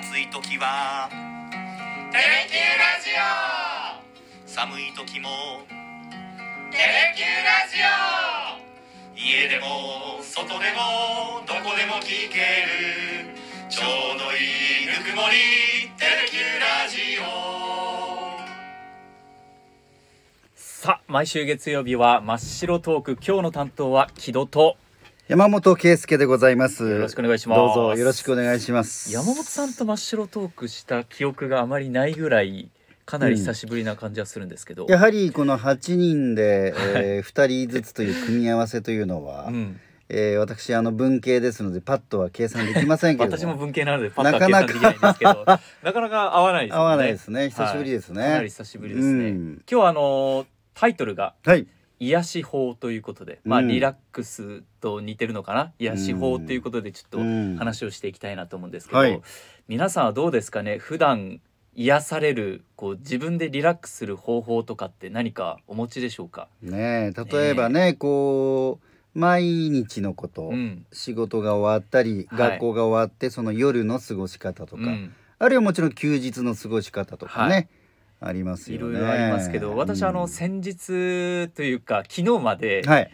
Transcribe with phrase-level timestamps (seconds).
[0.00, 1.10] 暑い時は。
[2.10, 4.48] テレキューラジオ。
[4.48, 5.28] 寒い時も。
[6.70, 9.14] テレキューラジオ。
[9.14, 13.36] 家でも外でもどこでも聞ける。
[13.68, 13.84] ちょ
[14.16, 14.36] うどい
[14.84, 15.36] いぬくもり。
[15.98, 17.22] テレキューラジオ。
[20.54, 23.18] さあ毎週月曜日は真っ白トーク。
[23.22, 24.78] 今日の担当は木戸と
[25.30, 26.90] 山本圭介でございます。
[26.90, 27.58] よろしくお願いします。
[27.60, 29.12] どうぞよろしくお願いします。
[29.12, 32.68] 山本さんと真っ白トークした記憶があまりないぐらい
[33.06, 45.44] かなり久しぶりな感じはするんですけど、やはりこの8人で、 えー、2人ずつという組み合わせというのは、うん、えー私あの文系ですのでパッとは計算できませんけれど私も文系なのでパッとは計算できないんですけど
[45.84, 46.34] なかなか。
[46.36, 46.80] 合わないですよね。
[46.80, 47.50] 合わないですね。
[47.50, 48.20] 久しぶりですね。
[48.20, 48.30] はい。
[48.30, 49.62] かなり久しぶりですね、うん。
[49.70, 51.68] 今日はあのタイトルがはい
[52.00, 55.72] 癒し法ということで、まあうんリラックスと似てるのかな？
[55.78, 57.56] 癒し法ということでちょっとうん。
[57.56, 59.20] 話をしていきたいなと思うんですけど、はい。
[59.68, 60.78] 皆さんはどうですかね？
[60.78, 61.40] 普段
[61.74, 70.86] 癒されるこう自分でリラックスする方法とかって何かお持ちでしょうか、ねえ例えばねこう毎日のこと、うん。
[70.92, 72.50] 仕事が終わったり、はい。
[72.50, 77.60] 学校が終わってその夜の過ごし方とか、うん、あるいはもちろん休日の過ごし方とかね、は
[78.20, 78.88] ありますよね。
[78.88, 83.10] いろいろありますけど私あのうん先日というか昨日まではい。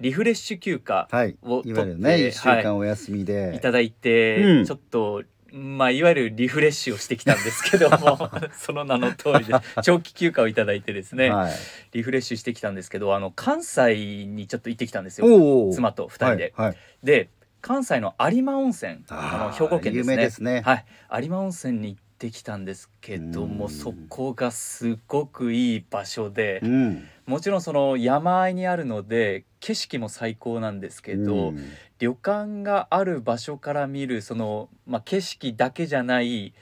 [0.00, 1.36] リフレッシュ休暇はい。
[1.42, 4.64] を取ってね一週間お休みで、いただいて、うん。
[4.64, 11.52] ちょっとまあいわゆるリフレッシュをしてきたんですけども その名の通りで長期休暇をいただいてですね、はい、
[11.92, 15.72] リフレッシュしてきたんですけどあの関西にちょっと行ってきたんですよ。
[15.72, 16.52] 妻と2人で。
[16.56, 16.76] はいはい。
[17.02, 20.54] で関西の有馬温泉あの兵庫県ですね。
[20.54, 20.62] ね。
[20.64, 20.84] はい、
[21.22, 23.70] 有馬温泉に行ってきたんですけどもうん。
[23.70, 27.08] そこがすごくいい場所でうん。
[27.26, 31.58] もちろんその山あいにあるので景色も最高なんですけど、うん。
[31.98, 36.54] 旅館がある場所から見るその、まあ、景色だけじゃない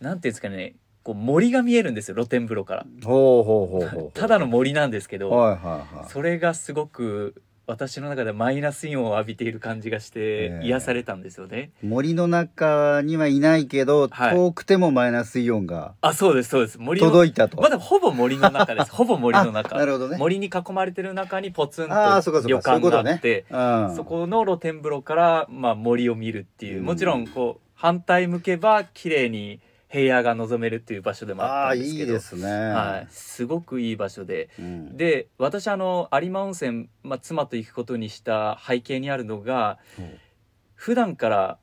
[0.00, 2.86] なんていうんですかねこう森が見えるんですよ露天風呂から。
[4.14, 6.10] ただの森なんですけど、はいはいはい。
[6.10, 10.66] それがすごく私の中でマイナスイオンを浴びている感じがしてええ。
[10.66, 11.70] 癒されたんですよね。
[11.82, 14.34] 森の中にはいないけど、はい。
[14.34, 16.78] 遠くてもマイナスイオンがあそうですそうです。
[16.80, 17.60] 森の届いたと。
[17.60, 18.90] まだほぼ森の中です。
[18.92, 20.16] ほぼ森のあ中なるほどね。
[20.18, 23.44] 森に囲まれてる中にポツンと旅館ことねがあって。
[23.50, 26.80] うん、そこの露天風呂から、まあ、森を見るっていう。
[26.80, 26.84] うん。
[26.86, 32.04] もちろんこう反対向けば綺麗に平野が望めるっていう場所でもあったんですけど。
[32.04, 32.48] いいですね。
[32.48, 34.48] はい、すごくいい場所で。
[34.58, 39.78] うん、で私あの有馬温泉、まあ、妻と行くことにした背景にあるのが
[40.74, 41.58] 普段から、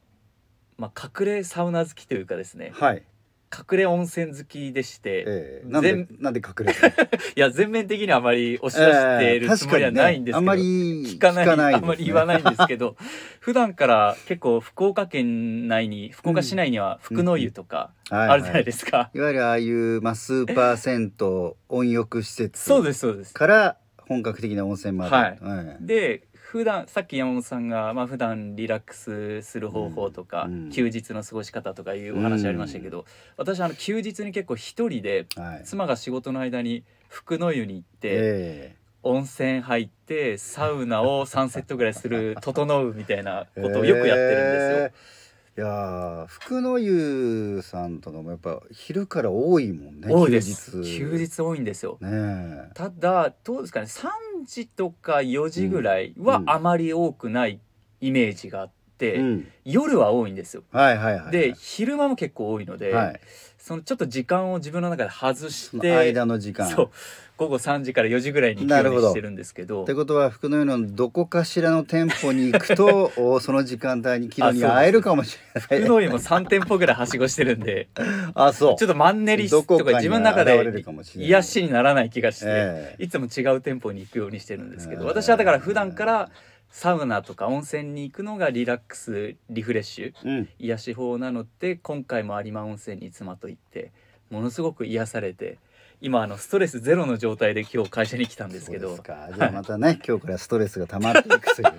[0.78, 2.72] まあ、隠れサウナ好きというかですね。
[2.76, 3.04] はい。
[3.50, 5.68] 隠れ温泉好きでして、ええ。
[5.68, 6.74] なんで全なんで隠れ
[7.36, 10.62] いや全面的にはあまり押し出しているつもりはないんですけど、あんまり
[11.06, 11.76] 聞かないね。
[11.76, 12.96] あんまり言わないんですけど
[13.40, 23.34] 普段から結構福岡県内に福岡市内には福の湯とかはいあるじゃないですか、いわゆるああいう、まあ、スーパー銭湯温浴施設そうですそうです。
[23.34, 23.78] から
[24.08, 25.38] 本格的な温泉まで、はい。
[25.82, 30.70] で普段さっき山本さんが、まあ普段リラックスする方法とか、うんうん。
[30.70, 33.04] 休日の過ごし方とかいうお話ありましたけど、
[33.36, 35.64] 私あの休日に結構一人ではい。
[35.66, 44.78] 妻が仕事の間に福の湯に行って、え温泉入ってサウナを3セットぐらいする 整うみたいなことをよくやってるんですよ。
[44.78, 45.27] えー
[45.58, 51.98] いやー福の湯さんとかもやっぱ昼から多いもんね多いです休日多いんですよ。
[52.00, 54.08] ねえただどうですかね3
[54.46, 57.60] 時とか4時ぐらいはうんあまり多くない
[58.02, 60.62] イメージがあって、うん、夜は多いんですよ。
[60.72, 63.20] はいはいはいで昼間も結構多いので、はい、
[63.68, 66.70] そのちょっと時間を自分の中で外して間の時間。
[66.70, 66.90] そう。
[67.36, 69.02] 午後3時から4時ぐらいに行くなるほど。
[69.02, 69.84] ようにしてるんですけど。
[69.84, 75.82] ってことは福の湯のどこかしらの店舗に行くと おその時間帯にキロに会えるかもしれない。
[75.82, 77.90] 福の湯も3店舗ぐらいはしごしてるんで。
[78.36, 78.76] あそう。
[78.78, 80.86] ちょっとマンネリとか自分の中で
[81.18, 83.04] 癒しにならない気がして、ええ。
[83.04, 85.08] いつも違う店舗に行くようにしてるんですけど、ええ。
[85.08, 86.30] 私はだから普段から
[86.70, 90.50] サウナとか温泉に行くのがリラックスリフレッシュうん。
[90.60, 93.92] 癒し法なので今回も有馬温泉に妻と行って
[94.30, 95.58] ものすごく癒されて
[96.00, 98.90] 今あのストレスゼロの状態で今日会社に来たんですけど。
[98.90, 99.30] そうですか。
[99.36, 101.74] じゃあまたね、 今日からストレスが溜まっていくという。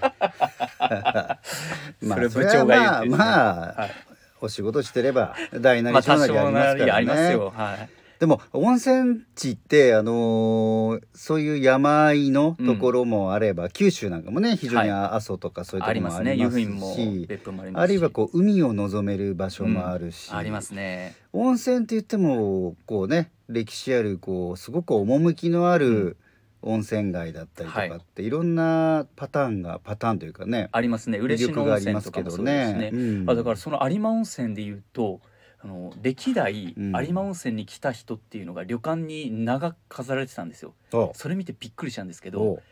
[2.08, 3.90] それ部長が言ってまあまあ、はい。
[4.40, 7.52] お仕事してれば大なり小なりありりますからありますねよ。
[7.54, 17.28] はいでも温泉地ってあのーそういう山あいのところもあれば、九州なんかもね非常には阿蘇とかそういうところもありますし、
[17.74, 21.14] あるいはこう海を望める場所もあるし、ありますね。
[21.32, 26.16] 温泉って言ってもこうね歴史あるこうすごく趣のあうる
[26.62, 31.18] 温泉街だったりとかって、い、ろんなパターンがパターンというかねありますね。
[31.18, 32.90] 嬉野温泉とかもそうですね。
[32.92, 35.20] うんあだからその有馬温泉で言うと
[35.60, 36.96] あの歴代うん。
[36.96, 40.74] 有馬温泉に来た人っていうのが旅館に名が飾られてたんですよ。
[40.92, 42.62] おそれ見てびっくりしたんですけどお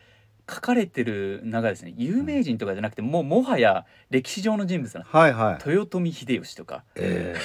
[0.49, 1.93] 書かれてる名がですね。
[1.97, 5.69] 有名人とかじゃなくてもうもはや歴史上の人物なはいはい。
[5.69, 6.85] 豊臣秀吉とか。
[6.95, 7.35] え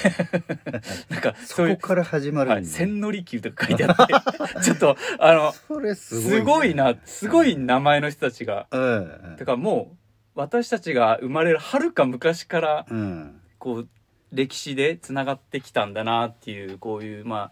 [1.09, 4.13] なんかー、そこから始まるはい、千利休とか書いてあって。
[4.63, 8.67] ちょっとあのそれすすごい、ごいなすごい名前の人たちが。
[8.71, 9.35] うん。
[9.37, 9.97] だからもう
[10.35, 13.41] 私たちが生まれるはるか昔からうん。
[13.59, 13.89] こう
[14.33, 17.51] 歴史でつながってきたんだなっていうこういうまあ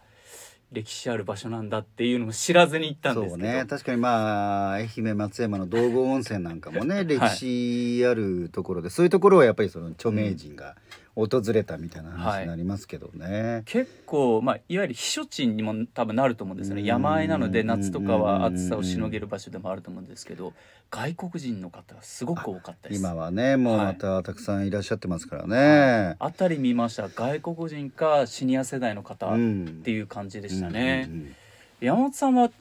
[0.72, 3.66] 歴史ある場所なんだっていうのも知らずに行ったんですね。
[3.70, 10.76] 確かにまあ愛媛松山の道後温泉なんかもね歴史あるところで、そういうところはやっぱりその著名人が
[11.16, 13.64] 訪れたみたいな話になりますけどね。
[13.66, 16.82] 結構、まあ、いわゆる避暑地にも多分なると思うんですよね。
[16.82, 16.88] うん。
[16.88, 20.54] 山あいなので夏とかは暑さをしのげる場所でもあると思うんですけど
[20.90, 23.00] 外国人の方がすごく多かったです。
[23.00, 26.16] 今はねもうはいまたたくさんいらっしゃってますからね。
[26.20, 27.10] あたり見ました。
[27.10, 29.82] 外国人かシニア世代の方っん。
[29.84, 31.36] ていう感じでしたね、うんうんうん
[31.82, 32.52] 山本さんは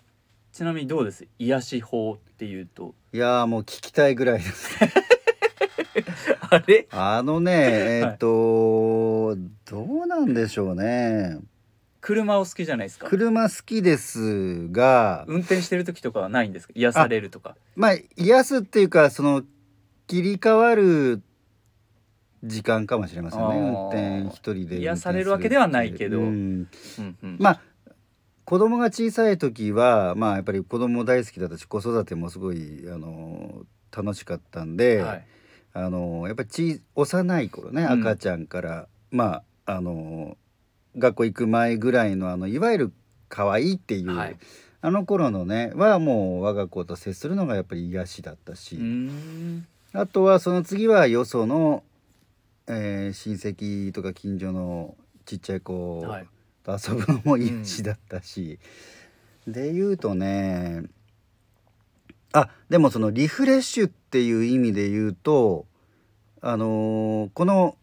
[0.51, 1.27] ちなみにどうです？
[1.39, 2.95] 癒し法っていうと。
[3.13, 4.79] いやーもう聞きたいぐらいです。
[6.51, 6.87] あれ？
[6.91, 7.53] あのね
[8.01, 9.37] えーっと、
[9.71, 11.39] どうなんでしょうね。
[12.01, 13.07] 車お好きじゃないですか？
[13.09, 16.73] 車好きですが、運転してる時とかはないんですか？
[16.77, 17.57] 癒されるとか。
[17.77, 19.43] まあ癒すっていうかその
[20.07, 21.23] 切り替わる
[22.43, 23.47] 時間かもしれませんね。
[23.47, 23.53] あー。
[23.53, 23.87] 運
[24.29, 26.21] 転一人で癒されるわけではないけど。
[26.21, 26.27] うん。
[26.99, 27.37] うんうん。
[27.39, 27.61] まあ
[28.47, 33.63] 子供が小さい時はまあやっぱり子供大好きだったし子育てもすごいあの
[33.97, 35.27] 楽しかったんで、はい
[35.73, 38.01] あのやっぱりち幼い頃ね、うん。
[38.01, 40.37] 赤ちゃんからまああの
[40.99, 42.93] 学校行く前ぐらいのあのいわゆる
[43.29, 44.37] 可愛いっていう、はい。
[44.83, 48.79] あの頃のねはもう我が子と接するのがやっぱり癒しだったし、
[49.93, 51.85] あとはその次はよその、
[52.67, 54.97] えー親戚とか近所の
[55.27, 56.27] ちっちゃい子はい。
[56.63, 58.59] と遊ぶのも癒しだったし、
[59.47, 60.83] で言うとね
[62.33, 65.67] あでもそのリフレッシュっていう意味で言うと
[66.43, 67.77] あのーこの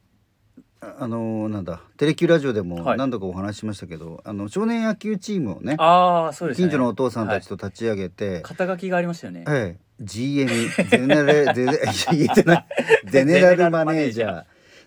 [0.82, 2.98] ああのーなんだテレキューラジオでもはい。
[2.98, 6.68] 何度かお話ししましたけど、あの少年野球チームをねああそうですね。
[6.68, 9.44] 近所のお父さんたちと立ち上げて、肩書きがありましたよね。
[9.48, 10.52] ええ、GM
[10.90, 11.72] ゼネラル ゼネ
[12.12, 12.66] 言えてない。
[13.10, 14.44] ゼネラルマネージャー。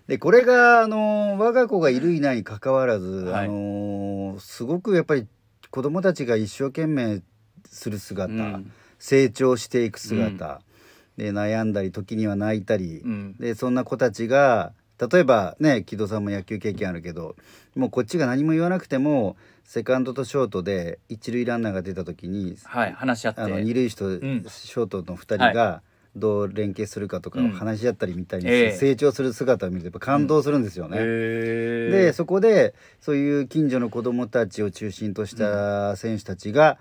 [0.07, 3.45] でこれがあの我が子がいるいないにかかわらず、はい。
[3.45, 5.27] あのすごくやっぱり
[5.69, 7.21] 子供たちが一生懸命
[7.65, 8.71] する姿、うん。
[8.97, 10.61] 成長していく姿、
[11.17, 13.35] で悩んだり時には泣いたり、うん。
[13.39, 14.73] でそんな子たちが
[15.11, 17.35] 例えばね木戸さんも野球経験あるけど
[17.75, 23.41] もうこっちが何も言わなくてもセカンドとショートで一塁ランナーが出た時にはい話し合って。
[23.41, 24.19] あの二塁手とシん。
[24.19, 25.81] ョートの2人が
[26.15, 28.71] どう連携するかとかを話し合ったりみたいにええ。
[28.71, 30.97] 成長する姿を見るとやっぱ感動するんですよね。
[30.99, 36.77] へーでそこでそういう近所の子どもたちを中心とした選手たちが、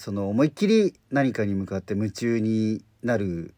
[0.00, 3.54] その思いっきり何かに向かって夢中になる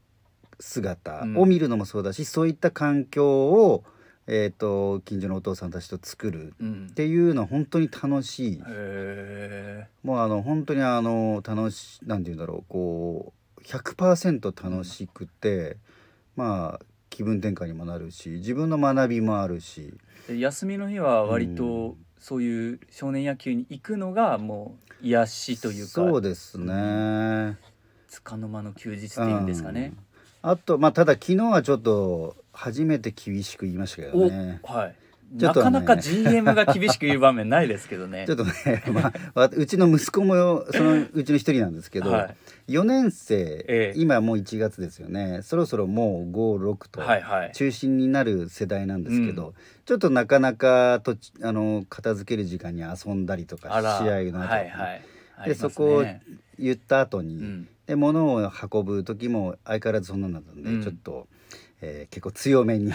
[0.59, 3.85] 姿を見るのもそうだし、そういった環境を、
[4.27, 6.89] えー、と近所のお父さんたちと作るうん。
[6.91, 8.63] っていうのは本当に楽しい。
[8.67, 15.77] へもうあの本当にあの楽しなんて言うんだろうこう100%楽しくて、
[16.35, 19.95] まあ気分転換にもなるし自分の学びもあるし。
[20.29, 27.59] 休みの日は割うとそういう少年野球に行くのがもう癒しというかそうですね。
[28.25, 29.93] 束の間の休日っていうんですかね
[30.45, 34.61] うんあとまあただ昨日はちょっと初めて厳しく言いましたけどおね。
[34.63, 34.97] はい
[35.33, 38.25] なかなか GM が厳しく言う場面ないですけどね。
[38.29, 38.53] ちょっとね、
[38.93, 42.31] まあ、わうちの息子もよそのうちの一人なんですけど、は
[42.69, 42.73] い。
[42.73, 43.95] 4年生、ええ。
[43.97, 45.41] 今もう1月ですよね。
[45.43, 47.53] そろそろもう56とはいはい。
[47.53, 49.55] 中心になる世代なんですけど、う
[49.87, 53.71] ちょっとなかなかとちあの片付ける時間に遊んだりとか
[54.03, 55.03] 試合の後、はいはい。
[55.39, 55.47] ありますね。
[55.47, 56.05] でそこを
[56.59, 57.69] 言った後に、うん。
[57.87, 60.83] で物を運ぶ時も相変わらずそんなんだったんで、うん。
[60.83, 61.27] ちょっと、
[61.83, 62.93] えー結構強めに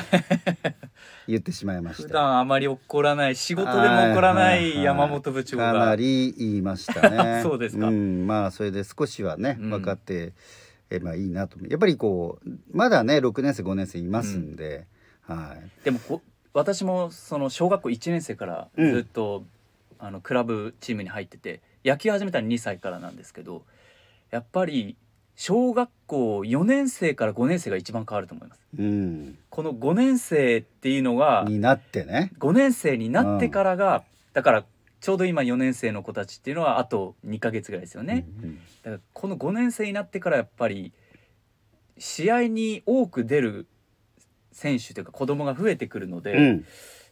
[1.27, 2.15] 言ってしまいまし普た。
[2.15, 5.74] 段あまり怒らない仕事でも怒らない山本部長が。
[5.74, 7.41] かなり言いましたね。
[7.44, 7.89] そうですか。
[7.89, 9.70] ん、まあそれで少しはねうん。
[9.72, 10.34] 分かって、
[10.89, 11.58] えまあいいなと。
[11.67, 14.86] やっぱりこうまだね6年生5年生いますんで、
[15.22, 15.84] はい。
[15.84, 16.22] でもこ
[16.53, 19.44] 私もその小学校1年生からずっと、
[20.00, 23.63] あのクラブチームに入ってて野球始めたの2歳からなんですけど
[24.29, 24.96] やっぱり
[25.38, 28.62] 小学校4年生から5年生が一番変わると思います。
[28.77, 32.32] うん、この5年生っていうのがになってね。
[32.39, 34.03] 5年生になってからが、
[34.34, 34.65] だから
[35.00, 40.91] ちょうど今4年生の子たちっていうのはあと2ヶ月ぐらいですよね、うんだからこの5年生になってからやっぱり
[42.00, 43.67] 試合に多く出る
[44.51, 46.65] 選手というか子供が増えてくるので、うん。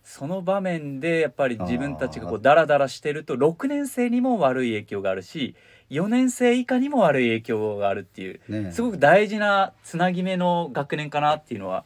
[0.03, 5.55] その場面でやっぱり自分たちがこうダラダラしてると6年生にも悪い影響があるし
[5.89, 11.85] 4年生以下にも悪い影響があるっていうねすごく大事なつなぎ目の学年かなっていうのは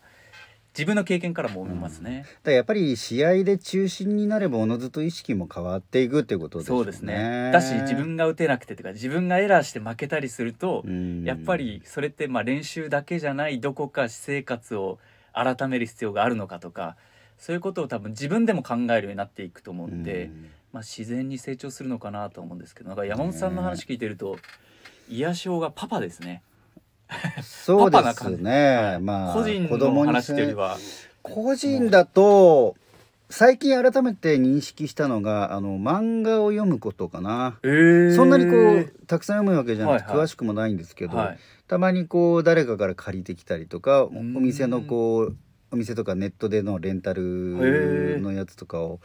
[0.74, 2.22] 自分の経験からも思いますね。
[2.22, 6.77] だからやっぱり試合で中心になればおのずと意識も変わっていくっていうことですよね。
[6.77, 7.50] そうですね。
[7.51, 11.24] だし自分が打てなくてとか自分がエラーして負けたりすると、うん。
[11.24, 15.00] やっぱりそれってまあ練習だけじゃないどこか私生活を
[15.34, 16.96] 改める必要があるのかとか
[17.38, 24.38] そういうことを多分自分でも考えるようになっていくと思うんで、うんまあ、自然に成長するのかなと思うんですけどなんか山本さんの話聞いてると、
[25.10, 26.44] 癒しがパパですね。
[27.42, 28.76] そうですね。
[28.76, 29.00] はい。
[29.00, 30.78] まあ個人の子供に話というよりは。
[31.24, 32.76] 個人だと
[33.30, 37.58] 最近改めて認識したのがあの漫画を読むことかな。
[37.64, 38.16] えー。
[38.16, 40.26] そんなにこうたくさん読むわけじゃなくて、はいはい。
[40.26, 41.40] 詳しくもないんですけど、はい。
[41.68, 45.36] たまにこう誰かから借りてきたりとかお店のこう
[45.72, 49.00] お店とかネットでのレンタルのやつとかを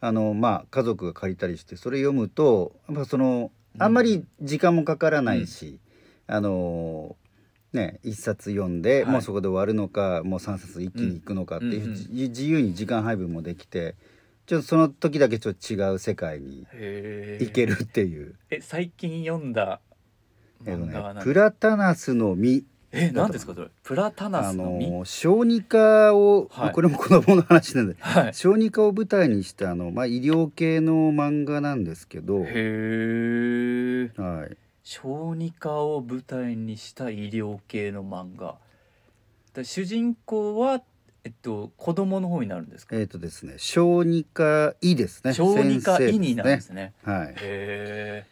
[0.00, 5.78] あのまあ家族が借りたりしてそれ読むとやっぱそのあんまり時間もかからないし、
[6.26, 7.16] あの
[7.72, 9.12] ね一冊読んで、はい。
[9.12, 13.94] もうそこで終わるのかもう3冊一気に行くのかっていう、うん自由に時間配分もできて
[14.46, 16.66] ちょっとその時だけちょっと違う世界に
[17.38, 18.34] 行けるっていう。
[18.50, 19.80] え最近読んだ
[20.66, 21.16] えっと漫画は何？
[21.18, 23.54] ねプラタナスの実え何ですか？
[23.54, 23.68] それ。
[23.84, 26.72] プラタナあスの実、の小児科を、はい。
[26.72, 28.34] これも子供の話なんではい。
[28.34, 38.56] 小児科を舞台にしたあの、まあ、医療系の漫画なんですけど、へえはい、小児科を舞台にした医療系の漫画。
[39.54, 40.80] で主人公は
[41.22, 45.32] えっと子供の方になるんですか、えっ、とですね小児科医ですね。
[45.32, 46.92] 小児科医になるんですね。
[47.04, 47.34] はい。
[47.36, 48.24] へ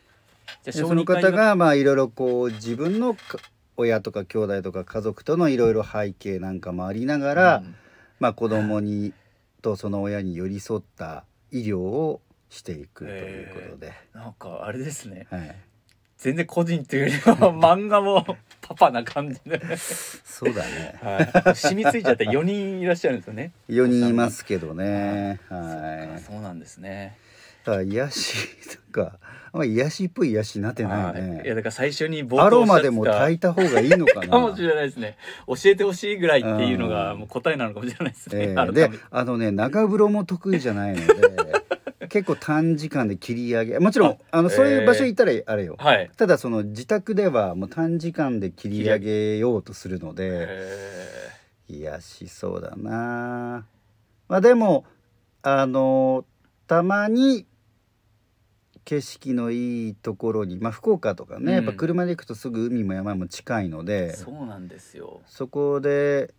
[0.64, 3.38] えその方がまあいろいろこう自分のか
[3.78, 7.74] 親とか兄弟とか家族とのいろいろ背景なんかもありながら、うん。
[8.20, 9.14] まあ、子供に
[9.62, 12.20] とその親に寄り添った医療を
[12.50, 15.26] していくということで、なんかあれですね。
[15.30, 15.56] はい、
[16.16, 18.26] 全然個人というよりは 漫画も
[18.60, 20.98] パパな感じで、そうだね。
[21.00, 23.52] はい、染みついちゃって4人いらっしゃるんですよね。
[23.68, 25.40] 4人いますけどね。
[25.48, 26.14] はい。
[26.14, 27.16] かそうなんですね
[27.68, 28.48] だから癒し
[28.86, 29.18] とか
[29.52, 31.14] あんま癒しっぽい癒しになってないはい。
[31.14, 34.28] いやねだから最初に冒アロ頭おっしゃってたマでも炊いた方がいいのかな。
[34.28, 35.16] かもしれないですね。
[35.46, 37.18] 教えてほしいぐらいっていうのがうん。
[37.20, 38.72] もう答えなのかもしれないですね、ええ。
[38.72, 46.10] であのね長風呂も得意じゃないので 結構短時間で切り上げもちろんあのそういう場所行ったらあれよ、はい。
[46.16, 51.28] ただその自宅ではもう短時間で切り上げようとするのでへ
[51.68, 53.66] 癒しそうだな。
[54.28, 54.84] まあでも
[55.42, 56.24] あの
[56.68, 57.46] たまに
[58.88, 61.50] 景色のいいところにまあ福岡とかね、うん。
[61.50, 65.20] やっぱ車で行くとすぐ海も山も近いのーでそうなんですよ。
[65.26, 66.32] そこで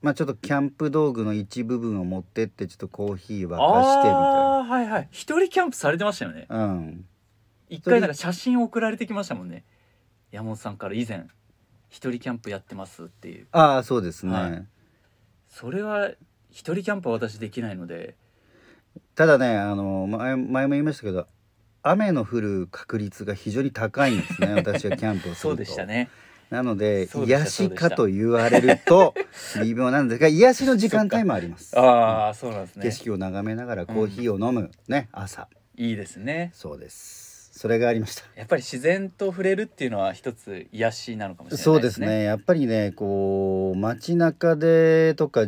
[0.00, 5.08] まあちょっとキャンプ道具の一部分を持ってってちょっとコーヒー沸かしてみああーはいはい。
[5.10, 6.46] 一人キャンプされてましたよね。
[6.48, 7.04] たいなうん。
[7.68, 9.64] 一回なんか写真送られてきましたもんね。
[10.30, 11.26] 山本さんから以前
[11.90, 13.48] 一人キャンプやってますっていう。
[13.50, 14.66] ああそうですね、はい。
[15.48, 16.12] それは
[16.50, 18.14] 一人キャンプは私できないので。
[19.16, 21.26] ただねあの前前も言いましたけど
[21.84, 25.50] 雨の降る確率が非常に高いんですね 私がキャンプをすると。
[25.50, 26.08] そうでしたね。
[26.50, 29.14] なので癒しかと言われると
[29.62, 31.78] 微妙なんですが癒しの時間帯もあります。
[31.78, 32.82] ああそうなんですね。
[32.84, 35.48] 景色を眺めながらコーヒーを飲む、ね朝。
[35.76, 36.50] いいですね。
[36.54, 37.50] そうです。
[37.52, 38.22] それがありました。
[38.34, 42.22] やっぱり自然と触れるっていうのは一つ癒しなのかもしれないそうですね。
[42.22, 45.46] やっぱりねこう街中でとか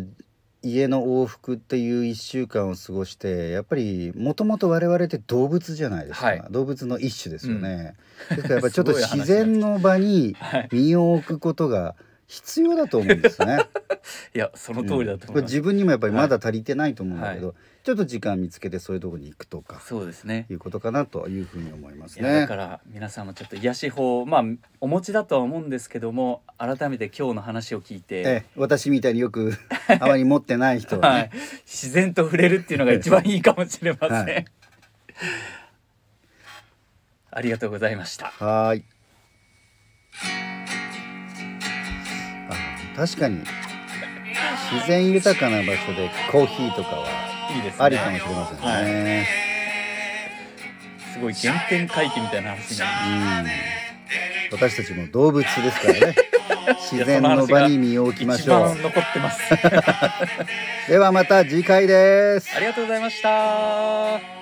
[0.71, 6.45] 家の往復っていう1週間を過ごしてやっぱりもともと我々って動物じゃないですか、はい。
[6.51, 7.95] 動物の一種ですよね、
[8.31, 11.95] ですからやっぱりちょっと 自然の場にはい身を置くことが
[12.27, 13.61] 必要だと思うんですね。
[14.35, 17.55] いやその通りだと思います、自分にもやっぱりまだ足りてないと思うんだけど、は
[17.87, 20.47] ちょっと時間見つけてそういうところに行くとかそうですね。
[20.51, 22.57] いうことかなというふうに思いますいやだねか。
[22.57, 24.45] ら皆さんもちょっと癒し法まあ
[24.81, 29.53] お持ちだとは思うんですけども改めて今日の話を聞いて、ええ、私みたいによく
[30.01, 31.31] あまり持ってない人はね、はい、
[31.65, 34.45] 自然と触れるっていうのが一番いいかもしれません、はい。
[37.31, 38.33] ありがとうございました。
[38.39, 38.85] はーい。
[42.51, 43.45] あ確かに
[44.73, 47.07] 自然豊かな場所でコーヒーとかは
[47.55, 49.27] いいですねありかもしれませんね。
[51.13, 53.49] すごい原点回帰みたいな話になり
[54.51, 56.15] うん、私たちも動物ですからね。
[56.91, 59.59] 自然の場に身を置きましょ一番残ってますう。
[60.91, 62.55] ではまた次回です。
[62.57, 64.36] ありがとうございました